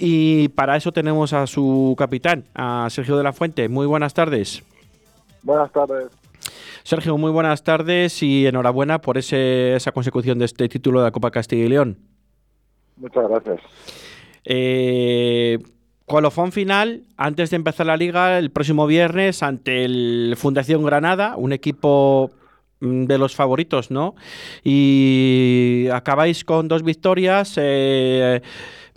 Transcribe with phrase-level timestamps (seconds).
[0.00, 3.68] y para eso tenemos a su capitán, a Sergio de la Fuente.
[3.68, 4.62] Muy buenas tardes.
[5.42, 6.08] Buenas tardes.
[6.84, 11.10] Sergio, muy buenas tardes y enhorabuena por ese, esa consecución de este título de la
[11.10, 11.98] Copa Castilla y León.
[12.96, 13.60] Muchas gracias.
[14.44, 15.58] Eh,
[16.06, 21.52] colofón final, antes de empezar la liga, el próximo viernes ante el Fundación Granada, un
[21.52, 22.30] equipo
[22.80, 24.14] mm, de los favoritos, ¿no?
[24.62, 27.54] Y acabáis con dos victorias.
[27.56, 28.40] Eh,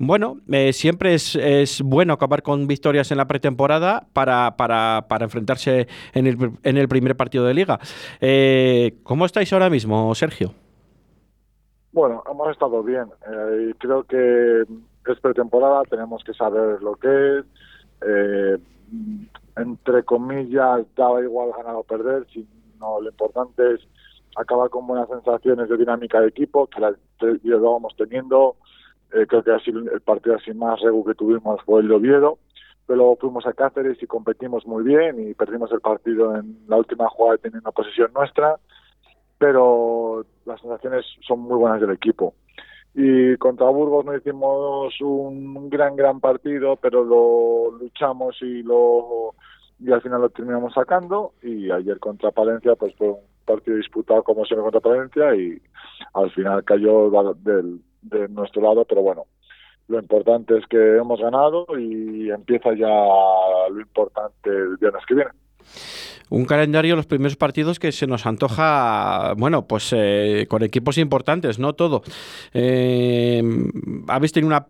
[0.03, 5.25] bueno, eh, siempre es, es, bueno acabar con victorias en la pretemporada para, para, para
[5.25, 7.79] enfrentarse en el, en el, primer partido de liga.
[8.19, 10.53] Eh, ¿Cómo estáis ahora mismo, Sergio?
[11.91, 13.05] Bueno, hemos estado bien.
[13.31, 17.45] Eh, creo que es pretemporada, tenemos que saber lo que es.
[18.01, 18.57] Eh,
[19.57, 23.81] entre comillas, daba igual ganar o perder, sino lo importante es
[24.35, 26.95] acabar con buenas sensaciones de dinámica de equipo, que las
[27.43, 28.55] llevábamos teniendo.
[29.13, 32.39] Eh, creo que así el partido así más regu que tuvimos fue el de Oviedo,
[32.85, 36.77] pero luego fuimos a Cáceres y competimos muy bien y perdimos el partido en la
[36.77, 38.57] última jugada teniendo una posición nuestra,
[39.37, 42.33] pero las sensaciones son muy buenas del equipo.
[42.93, 49.33] Y contra Burgos no hicimos un gran, gran partido, pero lo luchamos y lo
[49.79, 51.33] y al final lo terminamos sacando.
[51.41, 55.61] Y ayer contra Palencia, pues fue un partido disputado como siempre contra Palencia y
[56.13, 59.25] al final cayó del, de nuestro lado, pero bueno,
[59.87, 62.87] lo importante es que hemos ganado y empieza ya
[63.69, 65.31] lo importante el viernes que viene.
[66.29, 71.59] Un calendario, los primeros partidos que se nos antoja, bueno, pues eh, con equipos importantes,
[71.59, 71.73] ¿no?
[71.73, 72.03] Todo.
[72.53, 73.43] Eh,
[74.07, 74.67] habéis tenido una,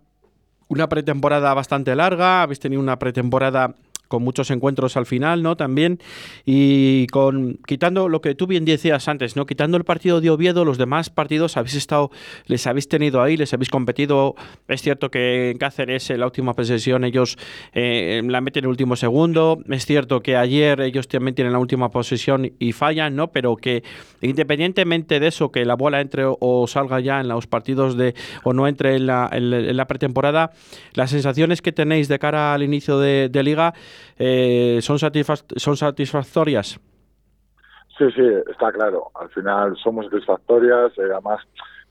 [0.70, 3.76] una pretemporada bastante larga, habéis tenido una pretemporada
[4.12, 5.56] con muchos encuentros al final, ¿no?
[5.56, 5.98] También.
[6.46, 9.46] Y con quitando lo que tú bien decías antes, ¿no?
[9.46, 12.12] Quitando el partido de Oviedo, los demás partidos habéis estado,
[12.46, 14.36] les habéis tenido ahí, les habéis competido.
[14.68, 17.38] Es cierto que en Cáceres, en la última posesión, ellos
[17.74, 19.60] eh, la meten en el último segundo.
[19.70, 23.32] Es cierto que ayer ellos también tienen la última posesión y fallan, ¿no?
[23.32, 23.82] Pero que
[24.20, 28.14] independientemente de eso, que la bola entre o, salga ya en los partidos de
[28.44, 30.52] o no entre en la, pretemporada,
[30.96, 33.74] las sensaciones que tenéis de cara al inicio de liga
[34.18, 36.80] eh, ¿son, ¿son satisfactorias?
[38.02, 39.12] Sí, sí, está claro.
[39.14, 40.92] Al final somos satisfactorias.
[40.98, 41.42] Eh, además,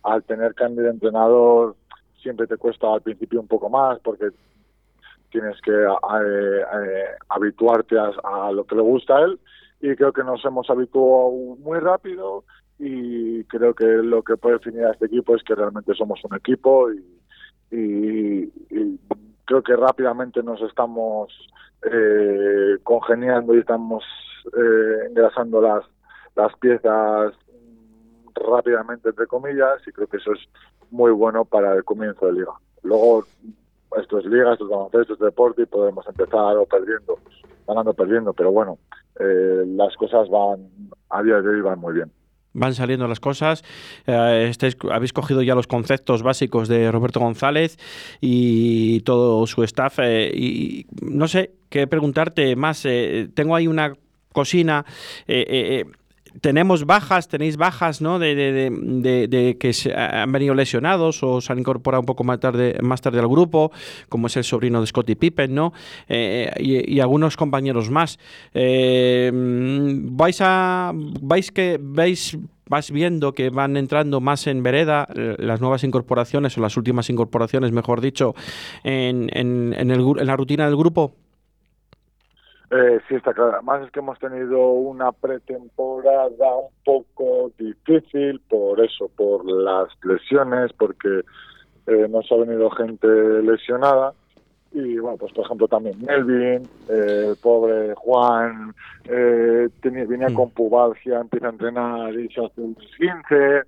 [0.03, 1.76] al tener cambio de entrenador,
[2.21, 4.31] siempre te cuesta al principio un poco más porque
[5.31, 9.38] tienes que eh, eh, habituarte a, lo que le gusta a él.
[9.81, 12.44] Y creo que nos hemos habituado muy rápido.
[12.78, 16.34] Y creo que lo que puede definir a este equipo es que realmente somos un
[16.37, 16.91] equipo.
[17.71, 18.50] Y
[19.50, 21.28] creo que rápidamente nos estamos
[21.83, 24.05] eh, congeniando y estamos
[24.56, 25.84] eh, engrasando las,
[26.37, 27.34] las piezas
[28.37, 30.41] rápidamente, entre comillas, y creo que eso es
[30.93, 32.53] muy bueno para el comienzo de liga.
[32.84, 33.25] Luego,
[34.00, 37.19] esto es liga, esto es baloncesto, esto es deporte y podemos empezar o perdiendo,
[37.66, 38.78] ganando perdiendo, pero bueno,
[39.19, 40.71] eh, las cosas van,
[41.09, 42.12] a día de hoy van muy bien
[42.53, 43.62] van saliendo las cosas.
[44.06, 44.53] Eh,
[44.91, 47.78] habéis cogido ya los conceptos básicos de Roberto González
[48.21, 49.99] y todo su staff.
[50.00, 52.84] Eh, y no sé qué preguntarte más.
[52.84, 53.94] Eh, tengo ahí una
[54.33, 54.84] cocina.
[55.27, 55.84] Eh,
[56.41, 58.19] tenemos bajas, tenéis bajas, ¿no?
[58.19, 63.01] De, que se han venido lesionados o se han incorporado un poco más tarde, más
[63.01, 63.73] tarde al grupo,
[64.09, 65.73] como es el sobrino de Scottie Pippen, ¿no?
[66.09, 68.19] Eh, y, algunos compañeros más.
[68.55, 72.39] Eh, vais a, vais que veis
[72.69, 77.73] vas viendo que van entrando más en vereda las nuevas incorporaciones o las últimas incorporaciones,
[77.73, 78.37] mejor dicho,
[78.85, 81.17] en, en, en, el, en la rutina del grupo.
[82.71, 83.55] Eh, sí, está claro.
[83.55, 90.73] Además es que hemos tenido una pretemporada un poco difícil por eso, por las lesiones,
[90.75, 91.23] porque
[91.87, 93.09] eh, nos ha venido gente
[93.43, 94.13] lesionada.
[94.73, 98.73] Y bueno, pues por ejemplo también Melvin, eh, el pobre Juan,
[99.05, 100.35] eh, tenía, venía mm.
[100.35, 103.65] con pubalgia, empieza a entrenar y se hace un 15.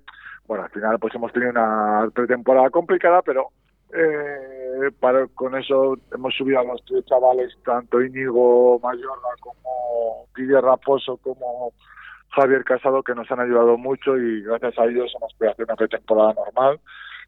[0.47, 3.49] Bueno, al final pues hemos tenido una pretemporada complicada, pero
[3.93, 4.52] eh,
[4.91, 11.17] para, con eso hemos subido a los tres chavales, tanto Íñigo Mayorga como Guillermo Raposo
[11.17, 11.73] como
[12.29, 15.75] Javier Casado, que nos han ayudado mucho y gracias a ellos hemos podido hacer una
[15.75, 16.79] pretemporada normal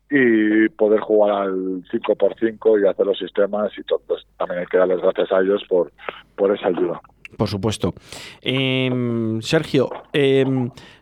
[0.10, 4.02] y poder jugar al 5x5 y hacer los sistemas y todo.
[4.08, 5.92] Pues, también hay que darles gracias a ellos por,
[6.36, 7.02] por esa ayuda.
[7.38, 7.94] Por supuesto.
[8.42, 10.46] Eh, Sergio, eh,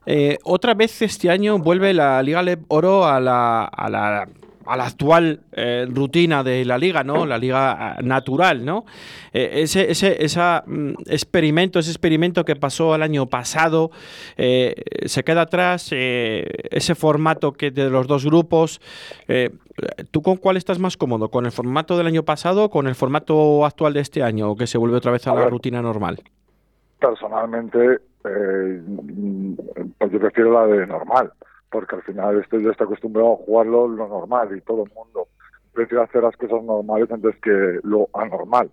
[0.06, 4.28] eh, otra vez este año vuelve la Liga Leb Oro a la, a la
[4.66, 7.26] a la actual eh, rutina de la liga, ¿no?
[7.26, 8.86] La liga eh, natural, ¿no?
[9.34, 13.92] Eh, ese, ese esa, mm, experimento, ese experimento que pasó el año pasado,
[14.36, 18.82] se queda atrás, ese formato que de los dos grupos,
[20.12, 21.30] ¿tú con cuál estás más cómodo?
[21.30, 24.56] ¿Con el formato del año pasado o con el formato actual de este año, o
[24.56, 26.20] que se vuelve otra vez a, la rutina normal?
[27.00, 31.32] Personalmente, pues yo prefiero la de normal
[31.74, 35.28] porque al final estoy ya está acostumbrado a jugarlo lo normal y todo el mundo
[35.74, 38.70] prefiere hacer las cosas normales antes que lo anormal.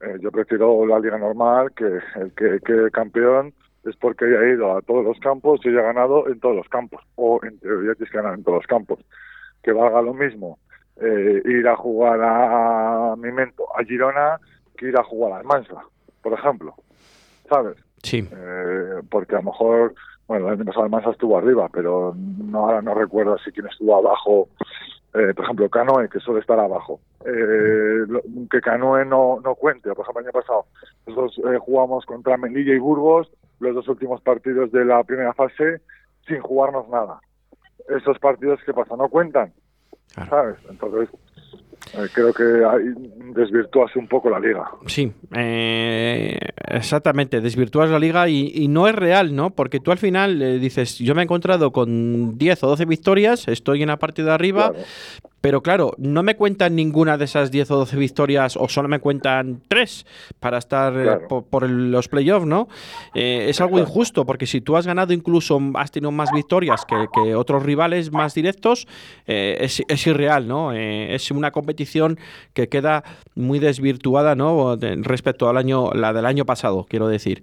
[0.00, 3.52] Eh, yo prefiero la liga normal, que el que quede campeón
[3.84, 7.02] es porque haya ido a todos los campos y haya ganado en todos los campos,
[7.16, 9.00] o en teoría tienes que ganar en todos los campos.
[9.64, 10.60] Que valga lo mismo
[11.00, 14.38] eh, ir a jugar a, Mimento, a Girona,
[14.76, 15.82] que ir a jugar a Almansa,
[16.22, 16.74] por ejemplo.
[17.48, 17.76] ¿Sabes?
[18.04, 18.26] Sí.
[18.30, 19.94] Eh, porque a lo mejor
[20.30, 23.96] bueno, el año pasado Almansa estuvo arriba, pero no, ahora no recuerdo si quién estuvo
[23.96, 24.48] abajo.
[25.12, 27.00] Eh, por ejemplo, Canoe, que suele estar abajo.
[27.26, 28.06] Eh,
[28.48, 29.92] que Canoe no, no cuente.
[29.92, 30.66] Por ejemplo, el año pasado
[31.04, 33.28] nosotros eh, jugamos contra Melilla y Burgos
[33.58, 35.80] los dos últimos partidos de la primera fase
[36.28, 37.18] sin jugarnos nada.
[37.88, 38.94] Esos partidos, ¿qué pasa?
[38.94, 39.52] No cuentan.
[40.28, 40.58] ¿Sabes?
[40.70, 41.08] Entonces,
[41.94, 42.94] eh, creo que ahí
[43.34, 44.70] desvirtúas un poco la liga.
[44.86, 46.38] Sí, eh,
[46.70, 49.50] exactamente, desvirtúas la liga y, no es real, ¿no?
[49.50, 53.48] Porque tú al final eh, dices, yo me he encontrado con 10 o 12 victorias,
[53.48, 54.72] estoy en la parte de arriba,
[55.40, 59.00] pero claro, no me cuentan ninguna de esas 10 o 12 victorias o solo me
[59.00, 60.06] cuentan 3
[60.38, 62.68] para estar eh, por, los playoffs, ¿no?
[63.14, 67.34] Eh, es algo injusto porque si tú has ganado incluso, has tenido más victorias que,
[67.34, 68.86] otros rivales más directos,
[69.26, 70.72] eh, es, irreal, ¿no?
[70.72, 72.18] es una competición
[72.52, 73.04] que queda
[73.34, 74.76] muy desvirtuada, ¿no?
[74.76, 77.42] respecto al año, la del año pasado, quiero decir.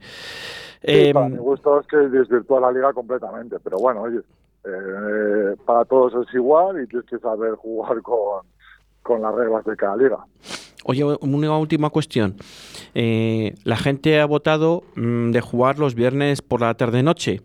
[0.81, 4.21] Para em, mi gusto es que desvirtúa la liga completamente, pero bueno, oye,
[4.63, 9.95] eh, para todos es igual y tienes que saber jugar con, las reglas de cada
[9.95, 10.17] liga.
[10.85, 12.35] Oye, una última cuestión.
[12.93, 17.41] Eh, la gente ha votado mm, de jugar los viernes por la tarde-noche.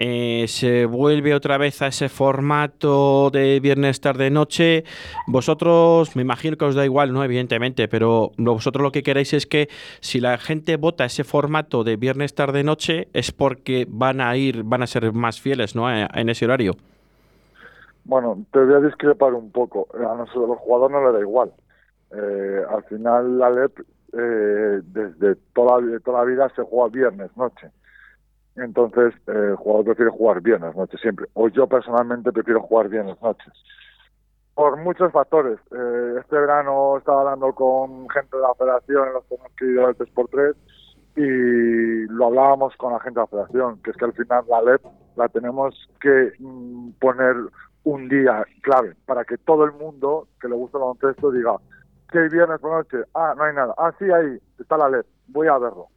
[0.00, 4.84] Eh, se vuelve otra vez a ese formato de viernes tarde noche.
[5.26, 7.24] Vosotros, me imagino que os da igual, ¿no?
[7.24, 9.68] Evidentemente, pero vosotros lo que queréis es que
[10.00, 14.62] si la gente vota ese formato de viernes tarde noche es porque van a ir,
[14.62, 15.90] van a ser más fieles, ¿no?
[15.90, 16.76] En ese horario.
[18.04, 19.88] Bueno, te voy a discrepar un poco.
[19.94, 21.52] A nosotros los jugadores no le da igual.
[22.10, 23.80] Eh, al final la LEP
[24.12, 27.70] eh, desde toda, toda la vida se juega viernes noche.
[28.56, 31.26] Entonces, eh, el jugador prefiere jugar viernes noches siempre.
[31.34, 33.52] O yo personalmente prefiero jugar viernes noches.
[34.54, 35.58] Por muchos factores.
[35.70, 39.24] Eh, este verano estaba hablando con gente de la federación en los
[39.56, 40.54] que ido del 3x3
[41.16, 44.62] y lo hablábamos con la gente de la federación, que es que al final la
[44.62, 44.82] LEP
[45.16, 47.36] la tenemos que mm, poner
[47.84, 51.56] un día clave para que todo el mundo que le gusta el baloncesto diga
[52.10, 55.06] que hay viernes por noche, ah, no hay nada, ah, sí, ahí está la LEP,
[55.28, 55.88] voy a verlo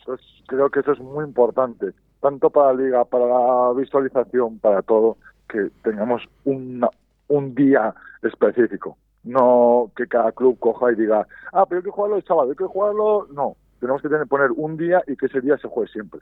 [0.00, 4.82] entonces, creo que eso es muy importante, tanto para la liga, para la visualización, para
[4.82, 5.16] todo,
[5.48, 8.96] que tengamos un día específico.
[9.22, 12.56] No que cada club coja y diga, ah, pero hay que jugarlo el sábado, hay
[12.56, 13.26] que jugarlo.
[13.32, 16.20] No, tenemos que poner un día y que ese día se juegue siempre.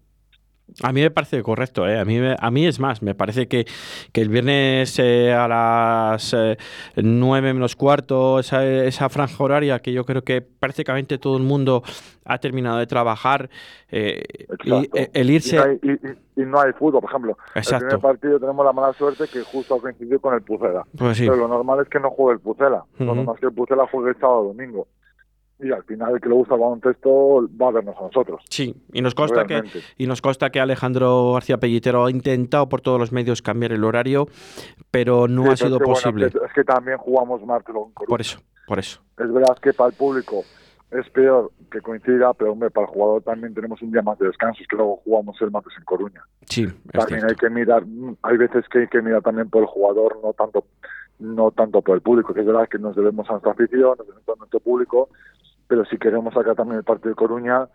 [0.83, 1.99] A mí me parece correcto, ¿eh?
[1.99, 3.67] a, mí, a mí es más, me parece que,
[4.13, 6.57] que el viernes eh, a las eh,
[6.95, 11.83] 9 menos cuarto, esa, esa, franja horaria que yo creo que prácticamente todo el mundo
[12.25, 13.49] ha terminado de trabajar,
[13.91, 14.23] eh,
[14.65, 15.57] y, eh, el irse...
[16.37, 17.39] Y no, hay, fútbol, por ejemplo.
[17.57, 17.87] Exacto.
[17.87, 20.85] El primer partido tenemos la mala suerte que justo ha coincidido con el Pucela.
[20.97, 23.53] Pues Pero lo normal es que no juegue el Pucela, lo normal es que el
[23.53, 24.87] Pucela juegue el sábado domingo
[25.61, 28.43] y al final el que le gusta el baloncesto va a vernos a nosotros.
[28.49, 29.63] Sí, y nos consta que
[29.97, 33.85] y nos consta que Alejandro García Pellitero ha intentado por todos los medios cambiar el
[33.85, 34.29] horario,
[34.91, 36.27] pero no ha sido posible.
[36.27, 37.75] es, que, también jugamos martes
[38.07, 39.01] Por eso, por eso.
[39.19, 40.45] Es verdad que para el público
[40.91, 44.27] es peor que coincida, pero hombre, para el jugador también tenemos un día más de
[44.27, 46.23] descanso, es que luego jugamos el martes en Coruña.
[46.47, 47.85] Sí, también hay que mirar,
[48.23, 50.65] hay veces que hay que mirar también por el jugador, no tanto
[51.19, 54.07] no tanto por el público, que es verdad que nos debemos a nuestra afición, nos
[54.07, 55.09] debemos a nuestro público,
[55.69, 57.69] pero si queremos sacar también el partido de Coruña,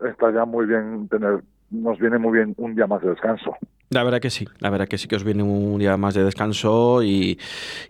[0.00, 3.56] está ya muy bien tener, nos viene muy bien un día más de descanso.
[3.90, 6.24] La verdad que sí, la verdad que sí que os viene un día más de
[6.24, 7.38] descanso y...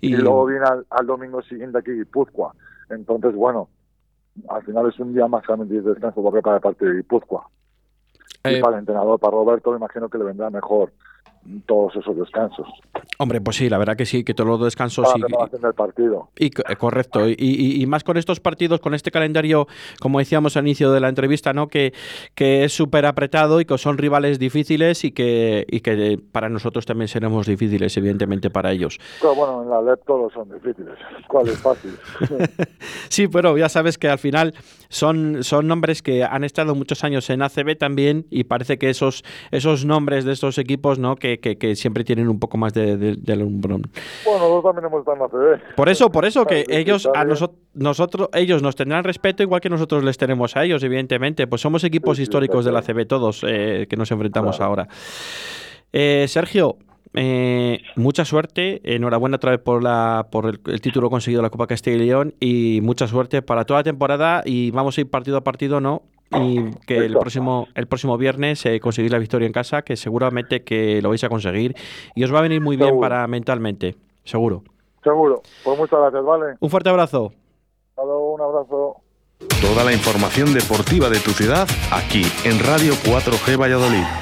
[0.00, 2.54] Y, luego viene al, domingo siguiente aquí Guipúzcoa.
[2.90, 3.68] Entonces, bueno,
[4.48, 7.46] al final es un día más de descanso para el partido de Guipúzcoa.
[8.44, 10.92] y eh, para el entrenador, para Roberto, me imagino que le vendrá mejor
[11.66, 12.68] todos esos descansos.
[13.22, 16.30] Hombre, pues sí, la verdad que sí, que todos los descansos del partido.
[16.36, 19.68] Y, eh, correcto, y, más con estos partidos, con este calendario,
[20.00, 21.68] como decíamos al inicio de la entrevista, ¿no?
[21.68, 21.92] Que,
[22.34, 26.84] que es súper apretado y que son rivales difíciles y que, y que para nosotros
[26.84, 28.98] también seremos difíciles, evidentemente, para ellos.
[29.20, 30.98] Pero bueno, en la LEP todos son difíciles.
[31.28, 31.96] ¿Cuál es fácil?
[33.08, 34.52] sí, pero ya sabes que al final
[34.88, 39.22] son, son nombres que han estado muchos años en ACB también y parece que esos,
[39.52, 41.14] esos nombres de estos equipos, ¿no?
[41.14, 43.88] Que, que, siempre tienen un poco más de del, Bueno,
[44.24, 48.76] nosotros también hemos estado en Por eso, por eso que ellos a nosotros ellos nos
[48.76, 51.46] tendrán respeto igual que nosotros les tenemos a ellos, evidentemente.
[51.46, 54.88] Pues somos equipos históricos de la CB todos eh, que nos enfrentamos ahora.
[55.92, 56.78] Eh, Sergio,
[57.14, 61.66] eh, mucha suerte, enhorabuena otra vez por, la, por el, título conseguido de la Copa
[61.66, 65.36] Castilla y León y mucha suerte para toda la temporada y vamos a ir partido
[65.36, 66.02] a partido, ¿no?
[66.34, 70.62] Y que el próximo el próximo viernes eh, conseguís la victoria en casa, que seguramente
[70.62, 71.74] que lo vais a conseguir
[72.14, 74.62] y os va a venir muy bien para mentalmente, seguro.
[75.02, 75.42] Seguro.
[75.64, 76.54] Pues muchas gracias, ¿vale?
[76.60, 77.32] Un fuerte abrazo.
[77.96, 78.96] un abrazo.
[79.60, 84.04] Toda la información deportiva de tu ciudad aquí en Radio 4G Valladolid.